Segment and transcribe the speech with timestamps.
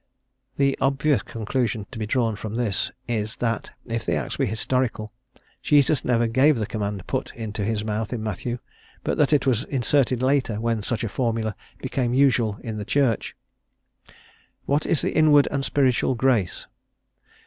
[0.57, 5.13] The obvious conclusion to be drawn from this is, that if the Acts be historical,
[5.61, 8.57] Jesus never gave the command put into his mouth in Matthew,
[9.03, 13.35] but that it was inserted later when such a formula became usual in the Church.
[14.65, 16.65] "What is the inward and spiritual grace?